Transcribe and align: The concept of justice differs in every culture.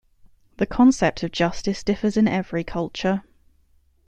The 0.57 0.65
concept 0.65 1.21
of 1.21 1.31
justice 1.31 1.83
differs 1.83 2.17
in 2.17 2.27
every 2.27 2.63
culture. 2.63 3.21